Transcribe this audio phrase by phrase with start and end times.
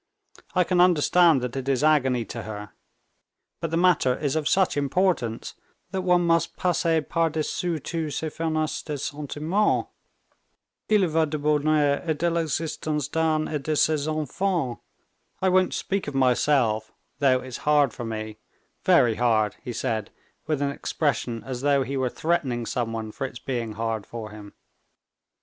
[0.55, 2.71] I can understand that it is agony to her.
[3.59, 5.53] But the matter is of such importance,
[5.91, 9.85] that one must passer par dessus toutes ces finesses de sentiment.
[10.89, 14.81] Il y va du bonheur et de l'existence d'Anne et de ses enfants.
[15.39, 18.39] I won't speak of myself, though it's hard for me,
[18.83, 20.09] very hard," he said,
[20.47, 24.55] with an expression as though he were threatening someone for its being hard for him.